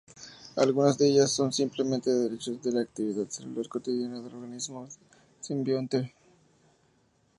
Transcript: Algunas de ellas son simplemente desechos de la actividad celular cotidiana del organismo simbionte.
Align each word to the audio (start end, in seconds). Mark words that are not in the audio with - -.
Algunas 0.55 0.97
de 0.97 1.07
ellas 1.09 1.29
son 1.29 1.53
simplemente 1.53 2.09
desechos 2.09 2.59
de 2.63 2.71
la 2.71 2.81
actividad 2.81 3.29
celular 3.29 3.67
cotidiana 3.67 4.19
del 4.19 4.33
organismo 4.33 4.87
simbionte. 5.39 6.11